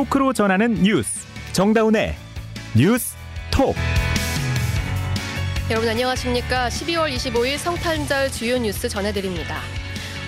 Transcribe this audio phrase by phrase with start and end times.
[0.00, 2.14] 토크로 전하는 뉴스 정다운의
[2.74, 3.14] 뉴스
[3.50, 3.76] 톡
[5.68, 6.68] 여러분 안녕하십니까?
[6.70, 9.58] 12월 25일 성탄절 주요 뉴스 전해드립니다.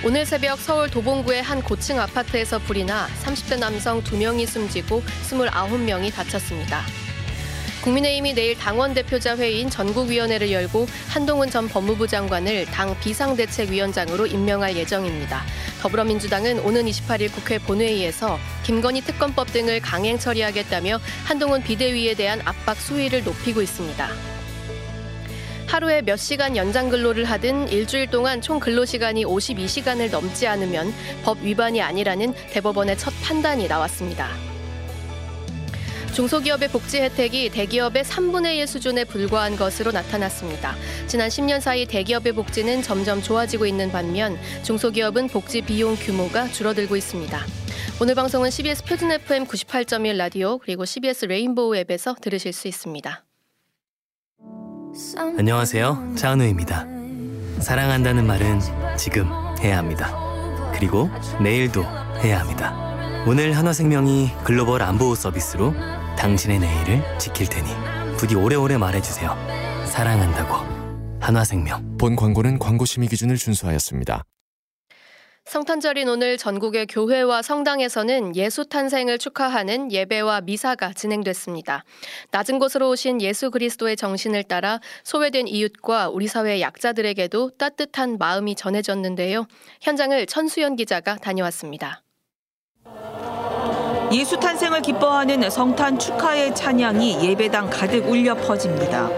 [0.05, 6.83] 오늘 새벽 서울 도봉구의 한 고층 아파트에서 불이 나 30대 남성 2명이 숨지고 29명이 다쳤습니다.
[7.83, 15.43] 국민의힘이 내일 당원 대표자 회의인 전국위원회를 열고 한동훈 전 법무부 장관을 당 비상대책위원장으로 임명할 예정입니다.
[15.81, 23.25] 더불어민주당은 오는 28일 국회 본회의에서 김건희 특검법 등을 강행 처리하겠다며 한동훈 비대위에 대한 압박 수위를
[23.25, 24.09] 높이고 있습니다.
[25.67, 30.93] 하루에 몇 시간 연장 근로를 하든 일주일 동안 총 근로 시간이 52시간을 넘지 않으면
[31.25, 34.52] 법 위반이 아니라는 대법원의 첫 판단이 나왔습니다.
[36.13, 40.75] 중소기업의 복지 혜택이 대기업의 3분의 1 수준에 불과한 것으로 나타났습니다.
[41.07, 47.39] 지난 10년 사이 대기업의 복지는 점점 좋아지고 있는 반면 중소기업은 복지 비용 규모가 줄어들고 있습니다.
[48.01, 53.25] 오늘 방송은 CBS 표준 FM 98.1 라디오 그리고 CBS 레인보우 앱에서 들으실 수 있습니다.
[55.39, 56.15] 안녕하세요.
[56.17, 56.87] 차은우입니다.
[57.61, 58.61] 사랑한다는 말은
[58.99, 59.27] 지금
[59.61, 60.15] 해야 합니다.
[60.75, 61.09] 그리고
[61.43, 61.85] 내일도
[62.23, 62.93] 해야 합니다.
[63.27, 65.73] 오늘 한화생명이 글로벌 안보 서비스로
[66.17, 67.69] 당신의 내일을 지킬 테니
[68.17, 69.37] 부디 오래오래 말해주세요.
[69.87, 70.55] 사랑한다고.
[71.21, 71.99] 한화생명.
[71.99, 74.25] 본 광고는 광고 심의 기준을 준수하였습니다.
[75.45, 81.85] 성탄절인 오늘 전국의 교회와 성당에서는 예수 탄생을 축하하는 예배와 미사가 진행됐습니다.
[82.31, 89.47] 낮은 곳으로 오신 예수 그리스도의 정신을 따라 소외된 이웃과 우리 사회 약자들에게도 따뜻한 마음이 전해졌는데요.
[89.81, 92.02] 현장을 천수연 기자가 다녀왔습니다.
[94.13, 99.09] 예수 탄생을 기뻐하는 성탄 축하의 찬양이 예배당 가득 울려 퍼집니다.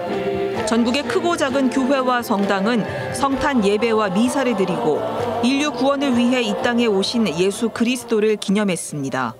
[0.66, 5.02] 전국의 크고 작은 교회와 성당은 성탄 예배와 미사를 드리고
[5.42, 9.34] 인류 구원을 위해 이 땅에 오신 예수 그리스도를 기념했습니다.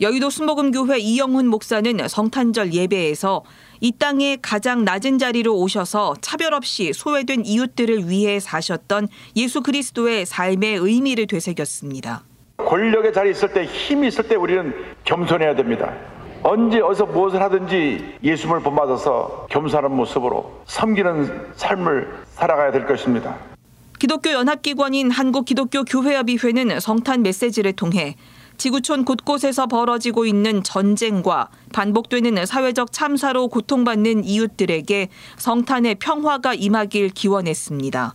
[0.00, 3.44] 여의도 순복음교회 이영훈 목사는 성탄절 예배에서
[3.80, 9.06] 이 땅에 가장 낮은 자리로 오셔서 차별 없이 소외된 이웃들을 위해 사셨던
[9.36, 12.24] 예수 그리스도의 삶의 의미를 되새겼습니다.
[12.56, 14.74] 권력의 자리에 있을 때 힘이 있을 때 우리는
[15.04, 15.92] 겸손해야 됩니다.
[16.42, 23.36] 언제 어디서 무엇을 하든지 예수님을 본받아서 겸손한 모습으로 섬기는 삶을 살아가야 될 것입니다.
[23.98, 28.16] 기독교 연합기관인 한국기독교교회협의회는 성탄 메시지를 통해
[28.56, 38.14] 지구촌 곳곳에서 벌어지고 있는 전쟁과 반복되는 사회적 참사로 고통받는 이웃들에게 성탄의 평화가 임하길 기원했습니다.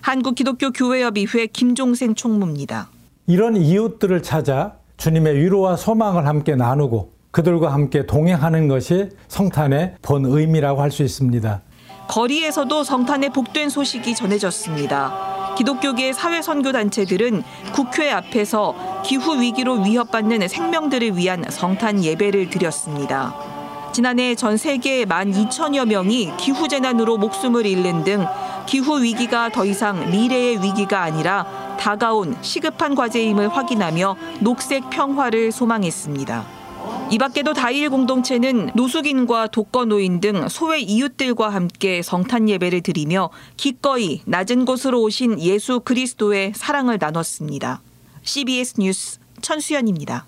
[0.00, 2.88] 한국기독교교회협의회 김종생 총무입니다.
[3.28, 10.80] 이런 이웃들을 찾아 주님의 위로와 소망을 함께 나누고 그들과 함께 동행하는 것이 성탄의 본 의미라고
[10.80, 11.60] 할 수 있습니다.
[12.08, 15.54] 거리에서도 성탄의 복된 소식이 전해졌습니다.
[15.58, 17.42] 기독교계 사회선교단체들은
[17.74, 23.34] 국회 앞에서 기후 위기로 위협받는 생명들을 위한 성탄 예배를 드렸습니다.
[23.92, 28.24] 지난해 전 세계 1만 2천여 명이 기후재난으로 목숨을 잃는 등
[28.66, 36.58] 기후 위기가 더 이상 미래의 위기가 아니라 다가온 시급한 과제임을 확인하며 녹색 평화를 소망했습니다.
[37.10, 44.20] 이 밖에도 다일 공동체는 노숙인과 독거 노인 등 소외 이웃들과 함께 성탄 예배를 드리며 기꺼이
[44.26, 47.80] 낮은 곳으로 오신 예수 그리스도의 사랑을 나눴습니다.
[48.22, 50.26] CBS 뉴스 천수연입니다.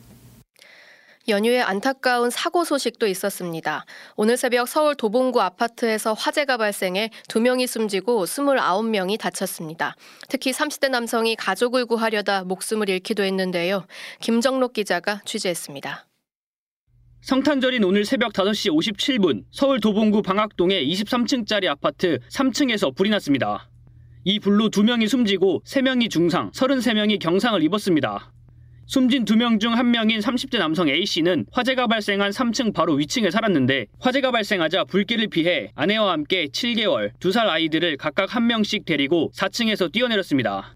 [1.28, 3.84] 연휴에 안타까운 사고 소식도 있었습니다.
[4.16, 9.96] 오늘 새벽 서울 도봉구 아파트에서 화재가 발생해 2명이 숨지고 29명이 다쳤습니다.
[10.28, 13.86] 특히 30대 남성이 가족을 구하려다 목숨을 잃기도 했는데요.
[14.20, 16.06] 김정록 기자가 취재했습니다.
[17.22, 23.68] 성탄절인 오늘 새벽 5시 57분 서울 도봉구 방학동의 23층짜리 아파트 3층에서 불이 났습니다.
[24.24, 28.32] 이 불로 2명이 숨지고 3명이 중상, 33명이 경상을 입었습니다.
[28.90, 34.86] 숨진 2명 중 1명인 30대 남성 A씨는 화재가 발생한 3층 바로 위층에 살았는데 화재가 발생하자
[34.86, 40.74] 불길을 피해 아내와 함께 7개월, 2살 아이들을 각각 1명씩 데리고 4층에서 뛰어내렸습니다.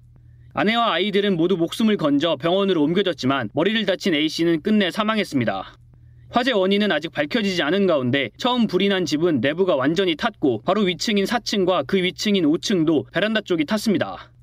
[0.53, 5.77] 아내와 아이들은 모두 목숨을 건져 병원으로 옮겨졌지만 머리를 다친 A씨는 끝내 사망했습니다.
[6.31, 11.25] 화재 원인은 아직 밝혀지지 않은 가운데 처음 불이 난 집은 내부가 완전히 탔고 바로 위층인
[11.25, 14.34] 4층과 그 위층인 5층도 베란다 쪽이 탔습니다.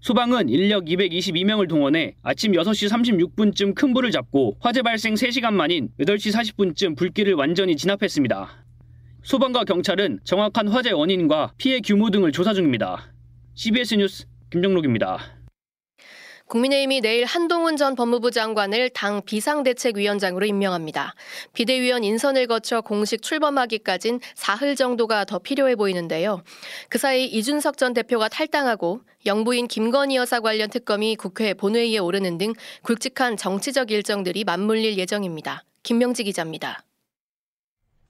[0.00, 6.32] 소방은 인력 222명을 동원해 아침 6시 36분쯤 큰 불을 잡고 화재 발생 3시간 만인 8시
[6.32, 8.64] 40분쯤 불길을 완전히 진압했습니다.
[9.24, 13.12] 소방과 경찰은 정확한 화재 원인과 피해 규모 등을 조사 중입니다.
[13.54, 15.37] CBS 뉴스 김정록입니다.
[16.48, 21.14] 국민의힘이 내일 한동훈 전 법무부 장관을 당 비상대책위원장으로 임명합니다.
[21.52, 26.42] 비대위원 인선을 거쳐 공식 출범하기까진 사흘 정도가 더 필요해 보이는데요.
[26.88, 32.54] 그 사이 이준석 전 대표가 탈당하고 영부인 김건희 여사 관련 특검이 국회 본회의에 오르는 등
[32.82, 35.64] 굵직한 정치적 일정들이 맞물릴 예정입니다.
[35.82, 36.82] 김명지 기자입니다.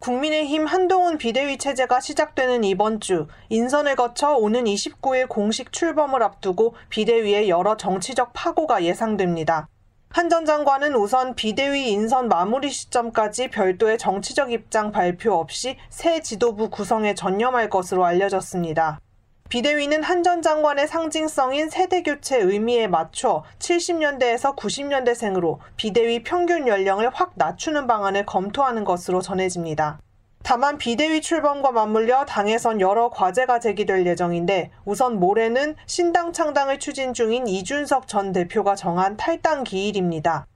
[0.01, 7.49] 국민의힘 한동훈 비대위 체제가 시작되는 이번 주 인선을 거쳐 오는 29일 공식 출범을 앞두고 비대위에
[7.49, 9.69] 여러 정치적 파고가 예상됩니다.
[10.11, 16.71] 한 전 장관은 우선 비대위 인선 마무리 시점까지 별도의 정치적 입장 발표 없이 새 지도부
[16.71, 19.01] 구성에 전념할 것으로 알려졌습니다.
[19.49, 27.33] 비대위는 한 전 장관의 상징성인 세대 교체 의미에 맞춰 70년대에서 90년대생으로 비대위 평균 연령을 확
[27.37, 30.01] 낮추는 방안을 검토하는 것으로 전해집니다.
[30.43, 37.47] 다만 비대위 출범과 맞물려 당에선 여러 과제가 제기될 예정인데 우선 모레는 신당 창당을 추진 중인
[37.47, 40.47] 이준석 전 대표가 정한 탈당 기일입니다.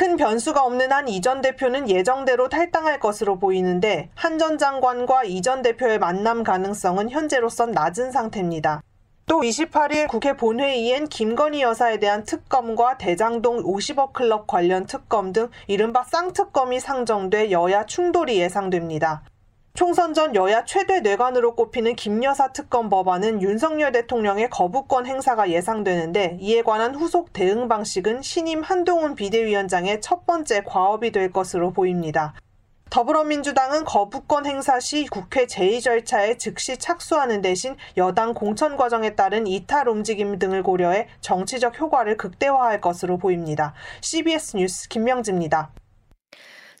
[0.00, 5.42] 큰 변수가 없는 한 이 전 대표는 예정대로 탈당할 것으로 보이는데 한 전 장관과 이
[5.42, 8.80] 전 대표의 만남 가능성은 현재로선 낮은 상태입니다.
[9.26, 16.02] 또 28일 국회 본회의엔 김건희 여사에 대한 특검과 대장동 50억 클럽 관련 특검 등 이른바
[16.04, 19.22] 쌍특검이 상정돼 여야 충돌이 예상됩니다.
[19.72, 26.62] 총선 전 여야 최대 뇌관으로 꼽히는 김여사 특검 법안은 윤석열 대통령의 거부권 행사가 예상되는데 이에
[26.62, 32.34] 관한 후속 대응 방식은 신임 한동훈 비대위원장의 첫 번째 과업이 될 것으로 보입니다.
[32.90, 39.88] 더불어민주당은 거부권 행사 시 국회 제의 절차에 즉시 착수하는 대신 여당 공천 과정에 따른 이탈
[39.88, 43.74] 움직임 등을 고려해 정치적 효과를 극대화할 것으로 보입니다.
[44.00, 45.70] CBS 뉴스 김명지입니다.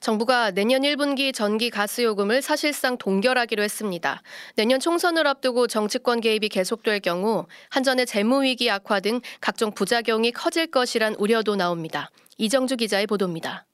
[0.00, 4.22] 정부가 내년 1분기 전기 가스 요금을 사실상 동결하기로 했습니다.
[4.56, 10.68] 내년 총선을 앞두고 정치권 개입이 계속될 경우 한전의 재무 위기 악화 등 각종 부작용이 커질
[10.68, 12.10] 것이란 우려도 나옵니다.
[12.38, 13.66] 이정주 기자의 보도입니다.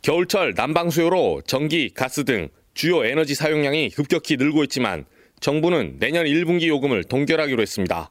[0.00, 5.04] 겨울철 난방 수요로 전기, 가스 등 주요 에너지 사용량이 급격히 늘고 있지만
[5.40, 8.10] 정부는 내년 1분기 요금을 동결하기로 했습니다.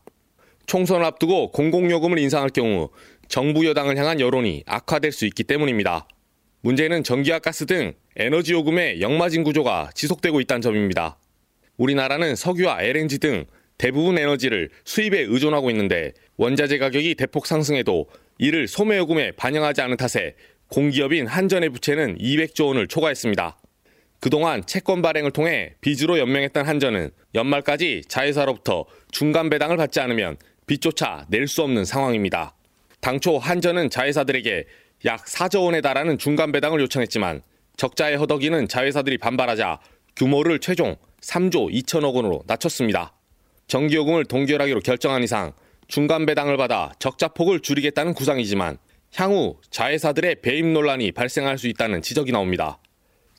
[0.68, 2.92] 총선을 앞두고 공공요금을 인상할 경우
[3.28, 6.08] 정부 여당을 향한 여론이 악화될 수 있기 때문입니다.
[6.64, 11.18] 문제는 전기와 가스 등 에너지 요금의 역마진 구조가 지속되고 있다는 점입니다.
[11.76, 13.46] 우리나라는 석유와 LNG 등
[13.78, 18.08] 대부분 에너지를 수입에 의존하고 있는데 원자재 가격이 대폭 상승해도
[18.38, 20.36] 이를 소매 요금에 반영하지 않은 탓에
[20.70, 23.58] 공기업인 한전의 부채는 200조 원을 초과했습니다.
[24.22, 31.46] 그동안 채권 발행을 통해 빚으로 연명했던 한전은 연말까지 자회사로부터 중간 배당을 받지 않으면 빚조차 낼
[31.46, 32.56] 수 없는 상황입니다.
[33.02, 34.64] 당초 한전은 자회사들에게
[35.06, 37.42] 약 4조 원에 달하는 중간 배당을 요청했지만
[37.76, 39.80] 적자의 허덕이는 자회사들이 반발하자
[40.16, 43.14] 규모를 최종 3조 2천억 원으로 낮췄습니다.
[43.68, 45.52] 전기요금을 동결하기로 결정한 이상
[45.88, 48.78] 중간 배당을 받아 적자 폭을 줄이겠다는 구상이지만
[49.16, 52.80] 향후 자회사들의 배임 논란이 발생할 수 있다는 지적이 나옵니다.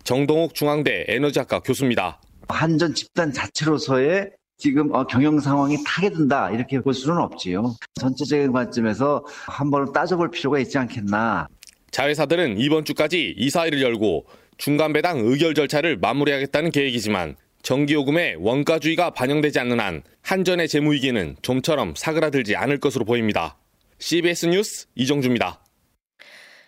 [0.02, 2.20] 정동욱 중앙대 에너지학과 교수입니다.
[2.48, 7.74] 한전 집단 자체로서의 지금 어, 경영 상황이 타게된다 이렇게 볼 수는 없지요.
[8.00, 11.48] 전체적인 관점에서 한번 따져볼 필요가 있지 않겠나.
[11.94, 14.26] 자회사들은 이번 주까지 이사회를 열고
[14.58, 22.56] 중간 배당 의결 절차를 마무리하겠다는 계획이지만 전기요금에 원가주의가 반영되지 않는 한 한전의 재무위기는 좀처럼 사그라들지
[22.56, 23.56] 않을 것으로 보입니다.
[23.98, 25.60] CBS 뉴스 이정주입니다.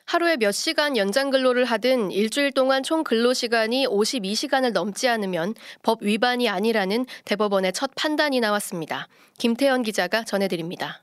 [0.04, 6.04] 하루에 몇 시간 연장 근로를 하든 일주일 동안 총 근로 시간이 52시간을 넘지 않으면 법
[6.04, 9.08] 위반이 아니라는 대법원의 첫 판단이 나왔습니다.
[9.38, 11.02] 김태현 기자가 전해드립니다.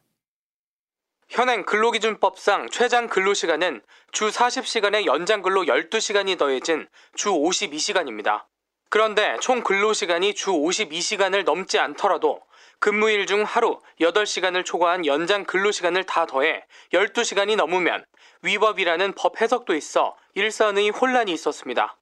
[1.29, 3.81] 현행 근로기준법상 최장 근로시간은
[4.11, 8.43] 주 40시간의 연장 근로 12시간이 더해진 주 52시간입니다.
[8.89, 12.41] 그런데 총 근로시간이 주 52시간을 넘지 않더라도
[12.79, 18.05] 근무일 중 하루 8시간을 초과한 연장 근로시간을 다 더해 12시간이 넘으면
[18.43, 21.97] 위법이라는 법 해석도 있어 일선의 혼란이 있었습니다.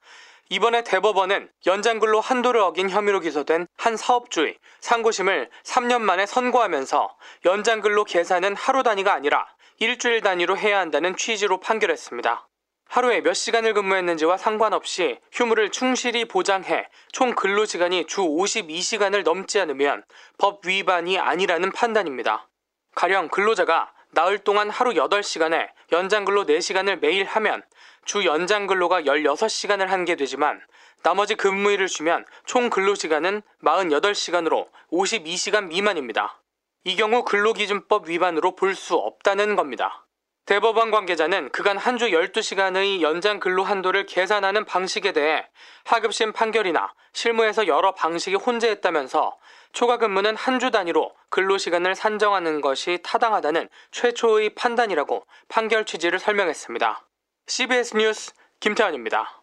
[0.51, 7.15] 이번에 대법원은 연장근로 한도를 어긴 혐의로 기소된 한 사업주의 상고심을 3년 만에 선고하면서
[7.45, 9.47] 연장근로 계산은 하루 단위가 아니라
[9.79, 12.49] 일주일 단위로 해야 한다는 취지로 판결했습니다.
[12.89, 20.03] 하루에 몇 시간을 근무했는지와 상관없이 휴무를 충실히 보장해 총 근로 시간이 주 52시간을 넘지 않으면
[20.37, 22.49] 법 위반이 아니라는 판단입니다.
[22.93, 27.63] 가령 근로자가 나흘 동안 하루 8시간에 연장 근로 4시간을 매일 하면
[28.05, 30.61] 주 연장 근로가 16시간을 한게 되지만
[31.03, 36.41] 나머지 근무일을 주면 총 근로시간은 48시간으로 52시간 미만입니다.
[36.83, 40.05] 이 경우 근로기준법 위반으로 볼 수 없다는 겁니다.
[40.45, 45.47] 대법원 관계자는 그간 한 주 12시간의 연장 근로 한도를 계산하는 방식에 대해
[45.85, 49.37] 하급심 판결이나 실무에서 여러 방식이 혼재했다면서
[49.73, 57.05] 초과 근무는 한 주 단위로 근로시간을 산정하는 것이 타당하다는 최초의 판단이라고 판결 취지를 설명했습니다.
[57.47, 59.41] CBS 뉴스 김태환입니다.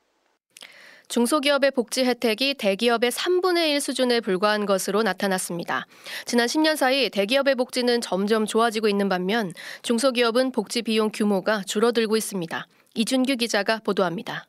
[1.08, 5.86] 중소기업의 복지 혜택이 대기업의 3분의 1 수준에 불과한 것으로 나타났습니다.
[6.26, 9.52] 지난 10년 사이 대기업의 복지는 점점 좋아지고 있는 반면
[9.82, 12.66] 중소기업은 복지 비용 규모가 줄어들고 있습니다.
[12.94, 14.46] 이준규 기자가 보도합니다.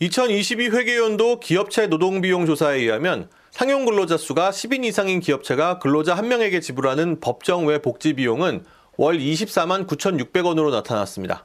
[0.00, 7.20] 2022 회계연도 기업체 노동비용 조사에 의하면 상용 근로자 수가 10인 이상인 기업체가 근로자 1명에게 지불하는
[7.20, 8.64] 법정 외 복지 비용은
[8.96, 11.44] 월 24만 9,600원으로 나타났습니다.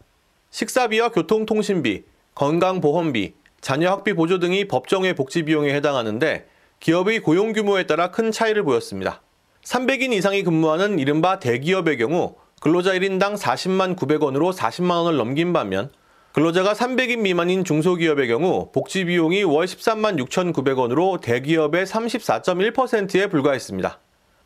[0.56, 6.48] 식사비와 교통통신비, 건강보험비, 자녀 학비 보조 등이 법정 외 복지 비용에 해당하는데
[6.80, 9.22] 기업의 고용 규모에 따라 큰 차이를 보였습니다.
[9.66, 15.92] 300인 이상이 근무하는 이른바 대기업의 경우 근로자 1인당 40만 900원으로 40만 원을 넘긴 반면
[16.32, 24.00] 근로자가 300인 미만인 중소기업의 경우 복지 비용이 월 13만 6,900원으로 대기업의 34.1%에 불과했습니다.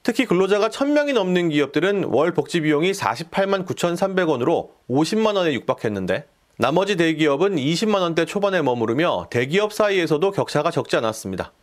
[0.04, 6.26] 특히 근로자가 1000명이 넘는 기업들은 월 복지 비용이 48만 9,300원으로 50만 원에 육박했는데
[6.58, 11.54] 나머지 대기업은 20만 원대 초반에 머무르며 대기업 사이에서도 격차가 적지 않았습니다.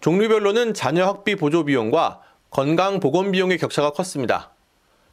[0.00, 4.52] 종류별로는 자녀 학비 보조 비용과 건강 보건 비용의 격차가 컸습니다.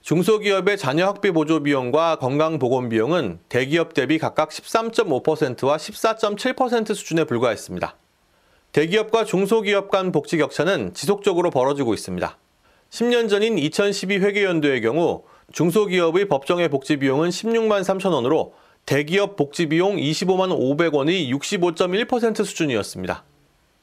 [0.02, 7.96] 중소기업의 자녀 학비 보조 비용과 건강 보건 비용은 대기업 대비 각각 13.5%와 14.7% 수준에 불과했습니다.
[8.74, 12.38] 대기업과 중소기업 간 복지 격차는 지속적으로 벌어지고 있습니다.
[12.94, 18.54] 10년 전인 2012 회계연도의 경우 중소기업의 법정의 복지 비용은 16만 3천 원으로
[18.86, 23.24] 대기업 복지 비용 25만 500원의 65.1% 수준이었습니다.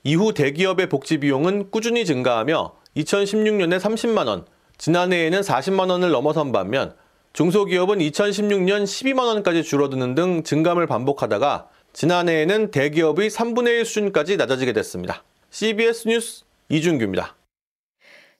[0.05, 4.45] 이후 대기업의 복지 비용은 꾸준히 증가하며 2016년에 30만 원,
[4.79, 6.95] 지난해에는 40만 원을 넘어선 반면
[7.33, 15.25] 중소기업은 2016년 12만 원까지 줄어드는 등 증감을 반복하다가 지난해에는 대기업의 3분의 1 수준까지 낮아지게 됐습니다.
[15.50, 17.39] CBS 뉴스 이준규입니다.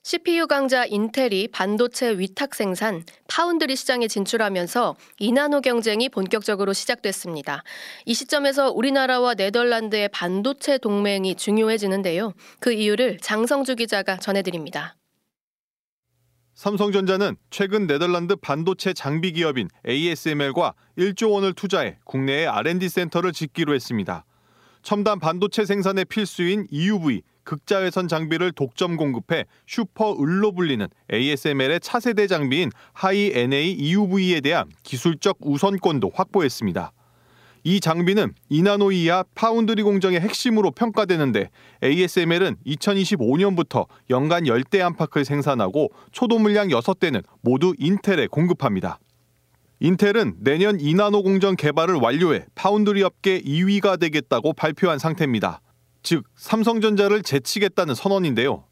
[0.03, 7.63] CPU 강자 인텔이 반도체 위탁 생산 파운드리 시장에 진출하면서 이나노 경쟁이 본격적으로 시작됐습니다.
[8.07, 12.33] 이 시점에서 우리나라와 네덜란드의 반도체 동맹이 중요해지는데요.
[12.59, 14.95] 그 이유를 장성주 기자가 전해드립니다.
[16.55, 24.25] 삼성전자는 최근 네덜란드 반도체 장비 기업인 ASML과 1조 원을 투자해 국내에 R&D 센터를 짓기로 했습니다.
[24.81, 32.71] 첨단 반도체 생산의 필수인 EUV, 극자외선 장비를 독점 공급해 슈퍼 을로 불리는 ASML의 차세대 장비인
[32.93, 36.93] High NA EUV에 대한 기술적 우선권도 확보했습니다.
[37.65, 41.49] 이 장비는 이나노 이하 파운드리 공정의 핵심으로 평가되는데
[41.83, 48.97] ASML은 2025년부터 연간 10대 안팎을 생산하고 초도 물량 6대는 모두 인텔에 공급합니다.
[49.81, 55.59] 인텔은 내년 이나노 공정 개발을 완료해 파운드리 업계 2위가 되겠다고 발표한 상태입니다.
[56.03, 58.65] 즉 삼성전자를 제치겠다는 선언인데요.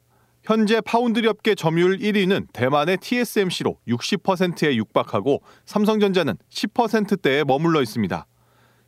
[0.44, 8.26] 현재 파운드리 업계 점유율 1위는 대만의 TSMC로 60%에 육박하고 삼성전자는 10%대에 머물러 있습니다.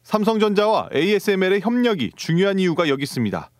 [0.03, 3.51] 삼성전자와 ASML의 협력이 중요한 이유가 여기 있습니다.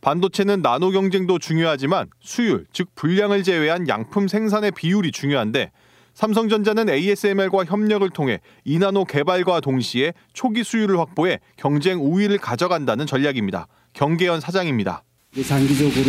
[0.00, 5.70] 반도체는 나노 경쟁도 중요하지만 수율, 즉 분량을 제외한 양품 생산의 비율이 중요한데
[6.14, 13.66] 삼성전자는 ASML과 협력을 통해 이나노 개발과 동시에 초기 수율을 확보해 경쟁 우위를 가져간다는 전략입니다.
[13.94, 15.02] 경계현 사장입니다.
[15.46, 16.04] 장기적으로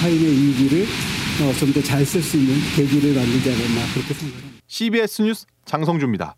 [0.00, 0.86] 타인의 이익을
[1.58, 4.60] 좀 더 잘 쓸 수 있는 계기를 만들지 않았나 그렇게 생각합니다.
[4.66, 6.36] CBS 뉴스 장성주입니다.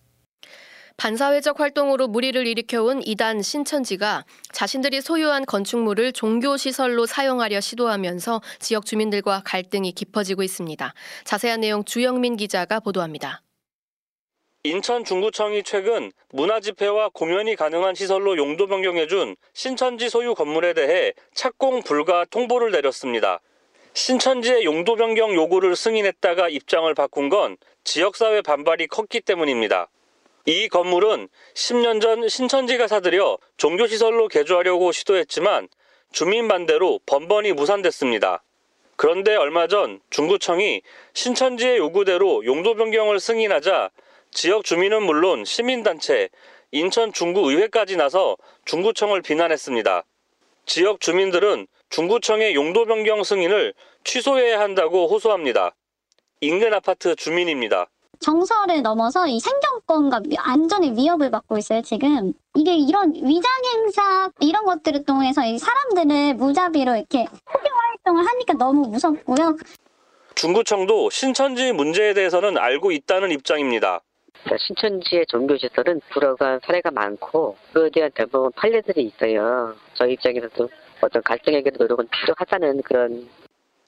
[0.97, 9.93] 반사회적 활동으로 무리를 일으켜온 이단 신천지가 자신들이 소유한 건축물을 종교시설로 사용하려 시도하면서 지역 주민들과 갈등이
[9.93, 10.95] 깊어지고 있습니다.
[11.25, 13.43] 자세한 내용 주영민 기자가 보도합니다.
[14.69, 22.25] 인천 중구청이 최근 문화집회와 공연이 가능한 시설로 용도 변경해준 신천지 소유 건물에 대해 착공 불가
[22.25, 23.41] 통보를 내렸습니다.
[23.95, 29.89] 신천지의 용도 변경 요구를 승인했다가 입장을 바꾼 건 지역사회 반발이 컸기 때문입니다.
[30.45, 35.69] 이 건물은 10년 전 신천지가 사들여 종교시설로 개조하려고 시도했지만
[36.13, 38.43] 주민 반대로 번번이 무산됐습니다.
[38.97, 40.83] 그런데 얼마 전 중구청이
[41.15, 43.91] 신천지의 요구대로 용도 변경을 승인하자
[44.37, 46.28] 지역 주민은 물론 시민단체,
[46.71, 50.02] 인천 중구의회까지 나서 중구청을 비난했습니다.
[50.66, 53.73] 지역 주민들은 중구청의 용도 변경 승인을
[54.05, 55.75] 취소해야 한다고 호소합니다.
[56.43, 57.87] 인근 아파트 주민입니다.
[58.21, 62.35] 정서를 넘어서 이 생존권과 안전의 위협을 받고 있어요, 지금.
[62.55, 68.87] 이게 이런 위장 행사, 이런 것들을 통해서 이 사람들을 무자비로 이렇게 포교 활동을 하니까 너무
[68.88, 69.57] 무섭고요.
[70.35, 74.02] 중구청도 신천지 문제에 대해서는 알고 있다는 입장입니다.
[74.59, 79.75] 신천지의 종교시설은 불어간 사례가 많고 그에 대한 대부분 판례들이 있어요.
[79.95, 80.69] 저희 입장에서도
[81.00, 83.29] 어떤 갈등 해결 노력은 필요하다는 그런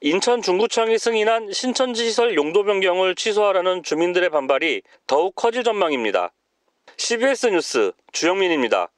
[0.01, 6.31] 인천 중구청이 승인한 신천지 시설 용도 변경을 취소하라는 주민들의 반발이 더욱 커질 전망입니다.
[6.97, 8.89] CBS 뉴스 주영민입니다.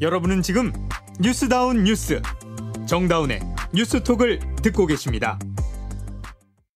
[0.00, 0.72] 여러분은 지금
[1.20, 2.20] 뉴스다운 뉴스
[2.86, 3.40] 정다운의
[3.72, 5.38] 뉴스톡을 듣고 계십니다.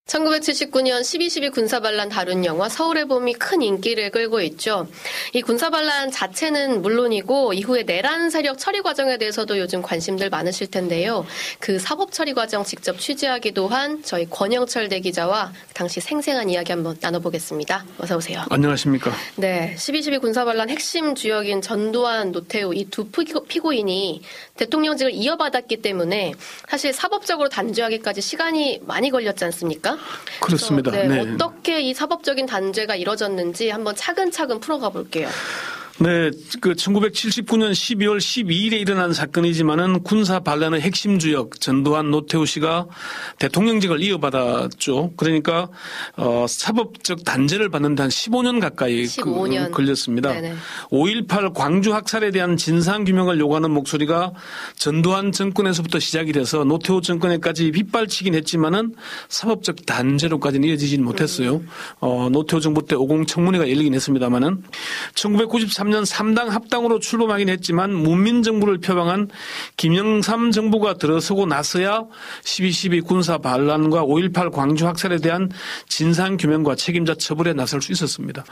[0.09, 4.89] 1979년 12.12 군사반란 다룬 영화 서울의 봄이 큰 인기를 끌고 있죠.
[5.35, 11.27] 이 군사반란 자체는 물론이고 이후에 내란 세력 처리 과정에 대해서도 요즘 관심들 많으실 텐데요.
[11.61, 17.85] 그 사법 처리 과정 직접 취재하기도 한 저희 권영철 대기자와 당시 생생한 이야기 한번 나눠보겠습니다.
[17.99, 18.45] 어서 오세요.
[18.49, 19.13] 안녕하십니까.
[19.37, 24.23] 네, 12.12 군사반란 핵심 주역인 전두환, 노태우 이 두 피고인이
[24.57, 26.33] 대통령직을 이어받았기 때문에
[26.69, 29.98] 사실 사법적으로 단죄하기까지 시간이 많이 걸렸지 않습니까?
[30.41, 30.91] 그렇습니다.
[30.91, 31.21] 네, 네.
[31.21, 35.29] 어떻게 이 사법적인 단죄가 이뤄졌는지 한번 차근차근 풀어가 볼게요.
[36.01, 42.87] 네, 그 1979년 12월 12일에 일어난 사건이지만은 군사 반란의 핵심 주역 전두환 노태우 씨가
[43.41, 45.15] 대통령직을 이어받았죠.
[45.17, 45.69] 그러니까
[46.17, 49.65] 어 사법적 단죄를 받는데 한 15년 가까이 15년.
[49.67, 50.35] 그, 걸렸습니다.
[50.35, 50.55] 네네.
[50.93, 54.35] 5.18 광주 학살에 대한 진상 규명을 요구하는 목소리가
[54.77, 58.95] 전두환 정권에서부터 시작이 돼서 노태우 정권에까지 빗발치긴 했지만은
[59.29, 61.61] 사법적 단죄로까지는 이어지지는 못했어요.
[61.99, 64.63] 어, 노태우 정부 때 50 청문회가 열리긴 했습니다만은
[65.15, 69.29] 1993년 3당 합당으로 출범하긴 했지만 문민 정부를 표방한
[69.77, 72.05] 김영삼 정부가 들어서고 나서야
[72.43, 75.51] 12.12 군사 반란과 5.18 광주 학살에 대한
[75.89, 78.45] 진상 규명과 책임자 처벌에 나설 수 있었습니다.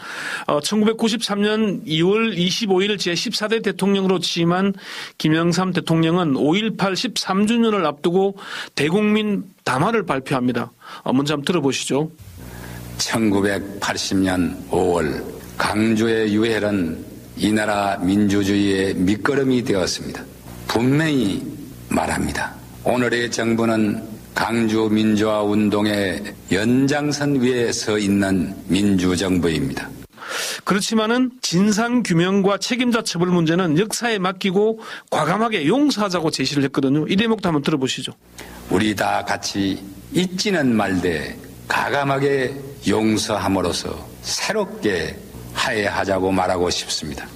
[0.47, 4.75] 어, 1993년 2월 25일 제14대 대통령으로 취임한
[5.19, 8.37] 김영삼 대통령은 5.18 13주년을 앞두고
[8.75, 10.73] 대국민 담화를 발표합니다.
[11.03, 12.11] 어, 먼저 한번 들어보시죠.
[12.99, 15.23] 1980년 5월
[15.59, 20.25] 강조의 유해는 이 나라 민주주의의 밑거름이 되었습니다.
[20.69, 21.43] 분명히
[21.89, 22.55] 말합니다.
[22.85, 24.03] 오늘의 정부는
[24.35, 29.91] 강주 민주화 운동의 연장선 위에 서 있는 민주정부입니다.
[30.65, 37.07] 그렇지만은 진상 규명과 책임자 처벌 문제는 역사에 맡기고 과감하게 용서하자고 제시를 했거든요.
[37.09, 38.13] 이 대목도 한번 들어보시죠.
[38.71, 41.39] 우리 다 같이 잊지는 말되
[41.69, 42.57] 가감하게
[42.89, 45.17] 용서함으로써 새롭게
[45.57, 47.27] 화해하자고 말하고 싶습니다.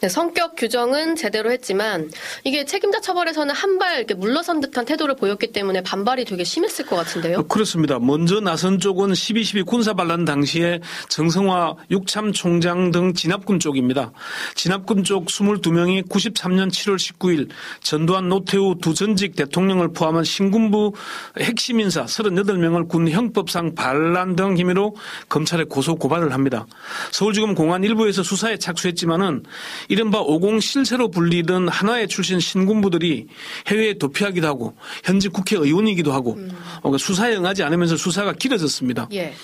[0.00, 2.10] 네, 성격 규정은 제대로 했지만
[2.44, 6.96] 이게 책임자 처벌에서는 한 발 이렇게 물러선 듯한 태도를 보였기 때문에 반발이 되게 심했을 것
[6.96, 7.42] 같은데요.
[7.44, 7.98] 그렇습니다.
[7.98, 14.12] 먼저 나선 쪽은 12.12 군사 반란 당시에 정성화 육참 총장 등 진압군 쪽입니다.
[14.54, 17.48] 진압군 쪽 22명이 93년 7월 19일
[17.82, 20.92] 전두환 노태우 두 전직 대통령을 포함한 신군부
[21.40, 24.96] 핵심 인사 38명을 군 형법상 반란 등 혐의로
[25.28, 26.66] 검찰에 고소 고발을 합니다.
[27.12, 29.44] 서울지검 공안 일부에서 수사에 착수했지만은
[29.88, 33.26] 이른바 50 실세로 불리던 하나의 출신 신군부들이
[33.68, 36.38] 해외에 도피하기도 하고 현직 국회의원이기도 하고
[36.82, 39.08] 어, 수사에 응하지 않으면서 수사가 길어졌습니다.
[39.12, 39.34] 예.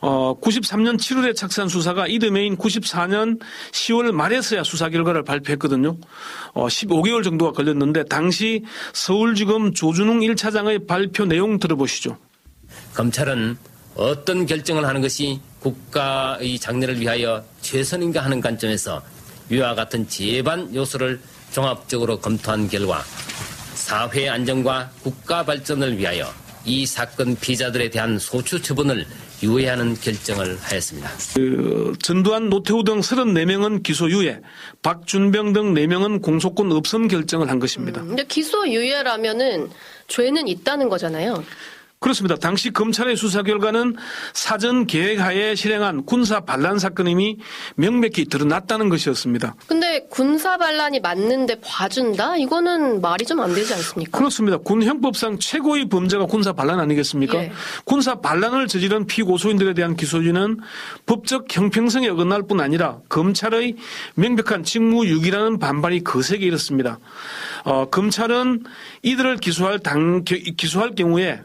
[0.00, 3.40] 어, 93년 7월에 착수한 수사가 이듬해인 94년
[3.72, 5.96] 10월 말에서야 수사 결과를 발표했거든요.
[6.52, 12.18] 어, 15개월 정도가 걸렸는데 당시 서울지검 조준웅 1차장의 발표 내용 들어보시죠.
[12.94, 13.56] 검찰은
[13.96, 19.02] 어떤 결정을 하는 것이 국가의 장래를 위하여 최선인가 하는 관점에서
[19.48, 21.20] 위와 같은 제반 요소를
[21.52, 23.02] 종합적으로 검토한 결과
[23.74, 26.32] 사회 안정과 국가 발전을 위하여
[26.64, 29.06] 이 사건 피자들에 대한 소추 처분을
[29.42, 31.10] 유예하는 결정을 하였습니다.
[31.34, 34.40] 그 전두환, 노태우 등 34명은 기소 유예,
[34.82, 38.00] 박준병 등 4명은 공소권 없음 결정을 한 것입니다.
[38.00, 39.68] 근데 기소 유예라면은
[40.08, 41.44] 죄는 있다는 거잖아요.
[42.04, 42.36] 그렇습니다.
[42.36, 43.96] 당시 검찰의 수사 결과는
[44.34, 47.38] 사전 계획하에 실행한 군사 반란 사건임이
[47.76, 49.54] 명백히 드러났다는 것이었습니다.
[49.66, 52.36] 근데 군사 반란이 맞는데 봐준다?
[52.36, 54.18] 이거는 말이 좀 안 되지 않습니까?
[54.18, 54.58] 그렇습니다.
[54.58, 57.38] 군 형법상 최고의 범죄가 군사 반란 아니겠습니까?
[57.38, 57.52] 예.
[57.86, 60.60] 군사 반란을 저지른 피고소인들에 대한 기소유는
[61.06, 63.76] 법적 형평성에 어긋날 뿐 아니라 검찰의
[64.16, 66.98] 명백한 직무유기라는 반발이 거세게 일었습니다.
[67.64, 68.64] 어, 검찰은
[69.00, 71.40] 이들을 기소할 당, 기소할 경우에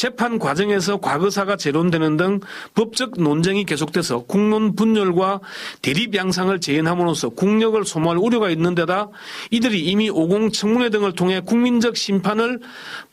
[0.00, 2.40] 재판 과정에서 과거사가 재론되는 등
[2.74, 5.40] 법적 논쟁이 계속돼서 국론 분열과
[5.82, 9.10] 대립 양상을 재현함으로써 국력을 소모할 우려가 있는 데다
[9.50, 12.60] 이들이 이미 50 청문회 등을 통해 국민적 심판을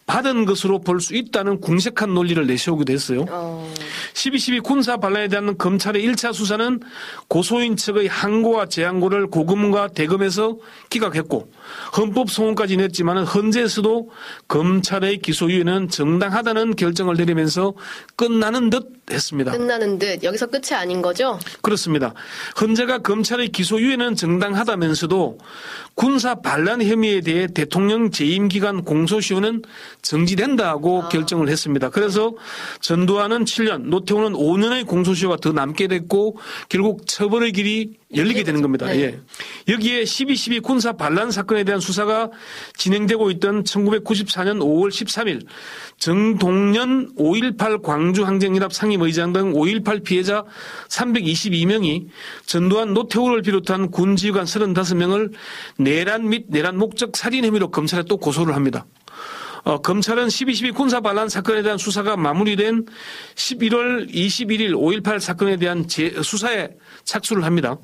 [0.08, 3.26] 받은 것으로 볼 수 있다는 궁색한 논리를 내세우기도 했어요.
[4.14, 6.80] 12.12 군사 반란에 대한 검찰의 1차 수사는
[7.28, 10.58] 고소인 측의 항고와 재항고를 고금과 대검에서
[10.90, 11.52] 기각했고
[11.98, 14.10] 헌법 소원까지 냈지만 헌재에서도
[14.48, 17.74] 검찰의 기소유예는 정당하다는 결정을 내리면서
[18.16, 19.52] 끝나는 듯 했습니다.
[19.52, 21.38] 끝나는 듯 여기서 끝이 아닌 거죠?
[21.62, 22.14] 그렇습니다.
[22.60, 25.38] 헌재가 검찰의 기소유예는 정당하다면서도
[25.96, 29.62] 군사 반란 혐의에 대해 대통령 재임 기간 공소시효는
[30.02, 31.90] 정지된다고 결정을 했습니다.
[31.90, 32.34] 그래서
[32.82, 36.38] 전두환은 7년, 노태우는 5년의 공소시효가 더 남게 됐고
[36.70, 38.86] 결국 처벌의 길이 열리게 되는 겁니다.
[38.88, 39.00] 네.
[39.02, 39.20] 예.
[39.68, 42.32] 여기에 12.12 군사 반란 사건에 대한 수사가
[42.78, 45.46] 진행되고 있던 1994년 5월 13일
[45.98, 50.46] 정동년 5.18 광주항쟁연합 상임의장 등 5.18 피해자
[50.88, 52.08] 322명이
[52.46, 55.34] 전두환 노태우를 비롯한 군 지휘관 35명을
[55.78, 58.86] 내란 및 내란 목적 살인 혐의로 검찰에 또 고소를 합니다.
[59.64, 62.86] 어, 검찰은 12.12 군사 반란 사건에 대한 수사가 마무리된
[63.36, 66.70] 11월 21일 5.18 사건에 대한 재- 수사에
[67.04, 67.78] 착수를 합니다.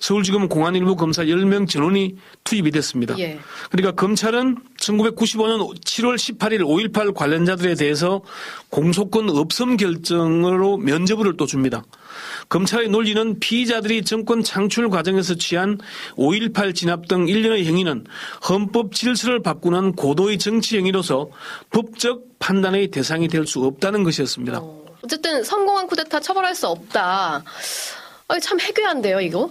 [0.00, 3.18] 서울지검 공안일부 검사 10명 전원이 투입이 됐습니다.
[3.18, 3.38] 예.
[3.70, 6.60] 그러니까 검찰은 1995년 7월 18일
[6.92, 8.22] 5.18 관련자들에 대해서
[8.70, 11.82] 공소권 없음 결정으로 면죄부를 또 줍니다.
[12.48, 15.78] 검찰의 논리는 피의자들이 정권 창출 과정에서 취한
[16.16, 18.06] 5.18 진압 등 일련의 행위는
[18.48, 21.30] 헌법 질서를 바꾸는 고도의 정치 행위로서
[21.70, 24.60] 법적 판단의 대상이 될 수 없다는 것이었습니다.
[25.02, 27.42] 어쨌든 성공한 쿠데타 처벌할 수 없다.
[28.42, 29.50] 참 해괴한데요, 이거?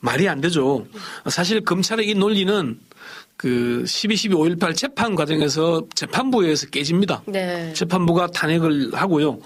[0.00, 0.86] 말이 안 되죠.
[1.28, 2.78] 사실 검찰의 이 논리는
[3.38, 7.22] 그 12.12 5.18 재판 과정에서 재판부에 의해서 깨집니다.
[7.26, 7.72] 네.
[7.72, 9.38] 재판부가 탄핵을 하고요.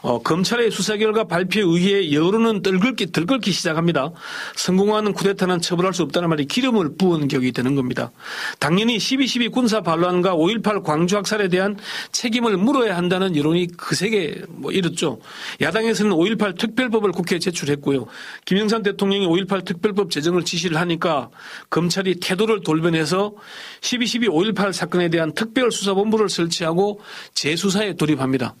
[0.00, 4.12] 어, 검찰의 수사 결과 발표에 의해 여론은 들끓기, 들끓기 시작합니다.
[4.56, 8.12] 성공하는 쿠데타는 처벌할 수 없다는 말이 기름을 부은 격이 되는 겁니다.
[8.60, 11.76] 당연히 12.12 군사 반란과 5.18 광주 학살에 대한
[12.12, 15.20] 책임을 물어야 한다는 여론이 그세게 뭐 이렇죠.
[15.60, 18.06] 야당에서는 5.18 특별법을 국회에 제출했고요.
[18.46, 21.28] 김영삼 대통령이 5.18 특별법 제정을 지시를 하니까
[21.68, 23.33] 검찰이 태도를 돌변해서
[23.80, 27.00] 12.12 5.18 사건에 대한 특별수사본부를 설치하고
[27.34, 28.54] 재수사에 돌입합니다.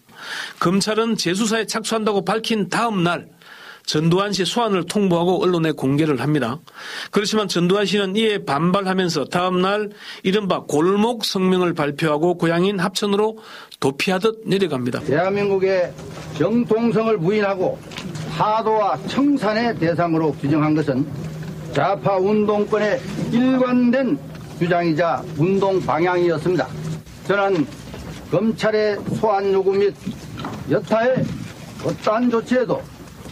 [0.60, 3.28] 검찰은 재수사에 착수한다고 밝힌 다음 날
[3.86, 6.58] 전두환 씨 소환을 통보하고 언론에 공개를 합니다.
[7.10, 9.90] 그렇지만 전두환 씨는 이에 반발하면서 다음 날
[10.22, 13.38] 이른바 골목 성명을 발표하고 고향인 합천으로
[13.80, 15.00] 도피하듯 내려갑니다.
[15.00, 15.92] 대한민국의
[16.38, 17.78] 정통성을 부인하고
[18.30, 21.06] 하도와 청산의 대상으로 규정한 것은
[21.74, 23.00] 좌파 운동권의
[23.32, 24.18] 일관된
[24.64, 26.66] 주장이자 운동 방향이었습니다.
[27.26, 27.66] 저는
[28.30, 29.94] 검찰의 소환 요구 및
[30.70, 31.22] 여타의
[31.84, 32.82] 어떠한 조치에도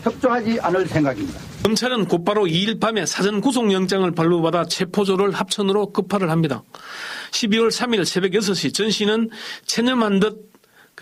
[0.03, 1.41] 협조하지 않을 생각입니다.
[1.63, 6.65] 검찰은 곧바로 2일 밤에 사전 구속영장을 발부받아 체포조를 합천으로 급파를 합니다.
[7.31, 9.31] 12월 3일 새벽 6시 전 씨는
[9.65, 10.52] 체념한 듯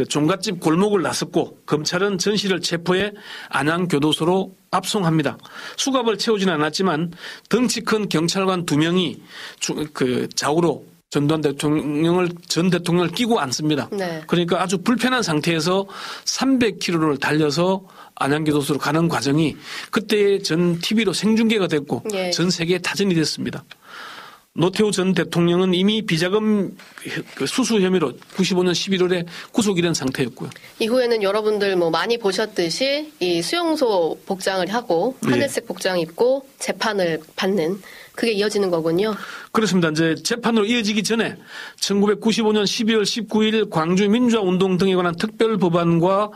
[0.01, 3.13] 그 종갓집 골목을 나섰고 검찰은 전 씨를 체포해
[3.51, 5.37] 안양교도소로 압송합니다.
[5.77, 7.13] 수갑을 채우지는 않았지만
[7.51, 9.21] 덩치 큰 경찰관 두 명이
[9.59, 13.91] 주- 그 좌우로 전두환 대통령을 전 대통령을 끼고 앉습니다.
[13.93, 14.23] 네.
[14.27, 15.87] 그러니까 아주 불편한 상태에서
[16.25, 17.83] 300km를 달려서
[18.15, 19.55] 안양교도소로 가는 과정이
[19.91, 22.31] 그때 전 TV로 생중계가 됐고 예.
[22.31, 23.65] 전 세계에 타전이 됐습니다.
[24.55, 26.77] 노태우 전 대통령은 이미 비자금
[27.37, 30.51] 그 수수 혐의로 95년 11월에 구속이 된 상태였고요.
[30.81, 35.31] 이후에는 여러분들 뭐 많이 보셨듯이 이 수용소 복장을 하고 예.
[35.31, 37.81] 하늘색 복장 입고 재판을 받는
[38.17, 39.15] 그게 이어지는 거군요.
[39.53, 39.89] 그렇습니다.
[39.91, 41.37] 이제 재판으로 이어지기 전에
[41.79, 46.31] 1995년 12월 19일 광주 민주화 운동 등에 관한 특별 법안과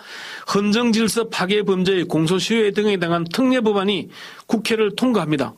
[0.55, 4.09] 헌정 질서 파괴 범죄의 공소시효에 등에 해당한 특례 법안이
[4.47, 5.53] 국회를 통과합니다.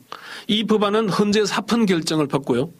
[0.47, 2.71] 이 법안은 헌재 사펀 결정을 받고요.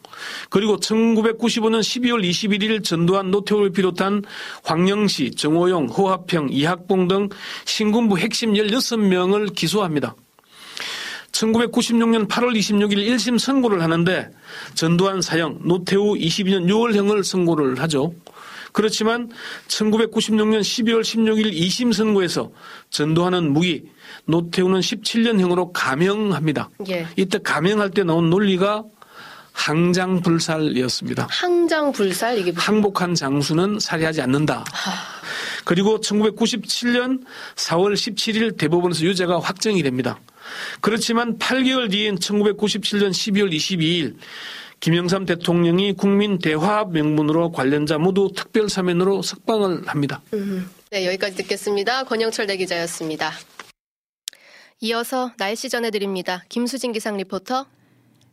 [0.49, 4.23] 그리고 1995년 12월 21일 전두환 노태우를 비롯한
[4.63, 7.29] 황영시, 정호용, 허화평, 이학봉 등
[7.65, 10.15] 신군부 핵심 16명을 기소합니다.
[11.33, 14.31] 1996년 8월 26일 1심 선고를 하는데
[14.73, 18.13] 전두환 사형, 노태우 22년 6월형을 선고를 하죠.
[18.77, 19.31] 그렇지만
[19.69, 22.51] 1996년 12월 16일 2심 선고에서
[22.91, 23.85] 전두환은 무기,
[24.25, 26.69] 노태우는 17년형으로 감형합니다.
[26.89, 27.07] 예.
[27.15, 28.83] 이때 감형할 때 나온 논리가
[29.53, 31.27] 항장불살이었습니다.
[31.27, 34.63] 항장불살 이게 무슨 항복한 장수는 살해하지 않는다.
[35.65, 37.23] 그리고 1997년
[37.55, 40.19] 4월 17일 대법원에서 유죄가 확정이 됩니다.
[40.81, 44.17] 그렇지만 8개월 뒤인 1997년 12월 22일
[44.79, 50.21] 김영삼 대통령이 국민 대화합 명분으로 관련자 모두 특별 사면으로 석방을 합니다.
[50.33, 50.69] 음.
[50.91, 52.03] 네, 여기까지 듣겠습니다.
[52.03, 53.31] 권영철 대기자였습니다.
[54.79, 56.43] 이어서 날씨 전해드립니다.
[56.49, 57.65] 김수진 기상 리포터.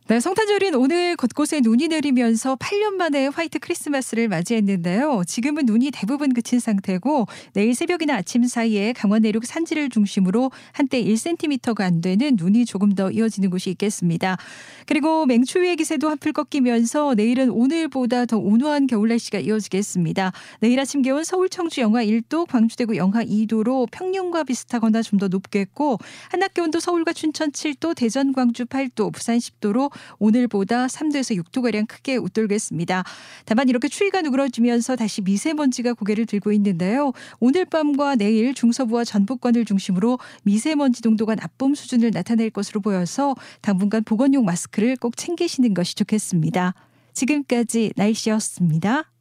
[0.07, 5.23] 네, 성탄절인 오늘 곳곳에 눈이 내리면서 8년 만에 화이트 크리스마스를 맞이했는데요.
[5.25, 11.81] 지금은 눈이 대부분 그친 상태고 내일 새벽이나 아침 사이에 강원 내륙 산지를 중심으로 한때 1cm가
[11.81, 14.37] 안 되는 눈이 조금 더 이어지는 곳이 있겠습니다.
[14.85, 20.33] 그리고 맹추위의 기세도 한풀 꺾이면서 내일은 오늘보다 더 온화한 겨울 날씨가 이어지겠습니다.
[20.59, 25.29] 내일 아침 기온 서울 청주 영하 1도, 광주 대구 영하 2도로 평년과 비슷하거나 좀 더
[25.29, 25.97] 높겠고
[26.29, 33.03] 한낮 기온도 서울과 춘천 7도, 대전 광주 8도, 부산 10도로 오늘보다 3도에서 6도가량 크게 웃돌겠습니다.
[33.45, 37.11] 다만 이렇게 추위가 누그러지면서 다시 미세먼지가 고개를 들고 있는데요.
[37.39, 44.45] 오늘 밤과 내일 중서부와 전북권을 중심으로 미세먼지 농도가 나쁨 수준을 나타낼 것으로 보여서 당분간 보건용
[44.45, 46.73] 마스크를 꼭 챙기시는 것이 좋겠습니다.
[47.13, 49.11] 지금까지 날씨였습니다.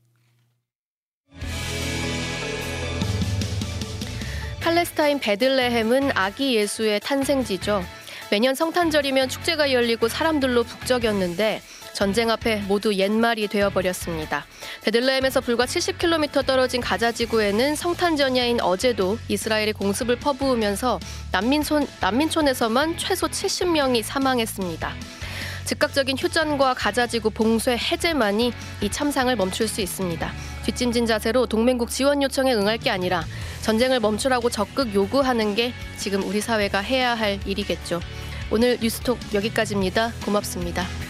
[4.60, 7.82] 팔레스타인 베들레헴은 아기 예수의 탄생지죠.
[8.34, 14.44] 매년 성탄절이면 축제가 열리고 사람들로 북적였는데 전쟁 앞에 모두 옛말이 되어버렸습니다.
[14.82, 20.98] 베들레헴에서 불과 70km 떨어진 가자 지구에는 성탄 전야인 어제도 이스라엘이 공습을 퍼부으면서
[21.30, 24.92] 난민촌, 난민촌에서만 최소 70명이 사망했습니다.
[25.64, 30.32] 즉각적인 휴전과 가자지구 봉쇄 해제만이 이 참상을 멈출 수 있습니다.
[30.64, 33.24] 뒷짐진 자세로 동맹국 지원 요청에 응할 게 아니라
[33.62, 38.00] 전쟁을 멈추라고 적극 요구하는 게 지금 우리 사회가 해야 할 일이겠죠.
[38.50, 40.12] 오늘 뉴스톡 여기까지입니다.
[40.24, 41.03] 고맙습니다.